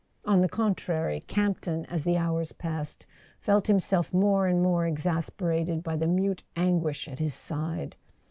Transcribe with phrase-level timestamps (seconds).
[0.25, 3.05] On the contrary, Campton, as the hours passed,
[3.39, 7.95] felt himself more and more exasperated by the mute anguish at his side.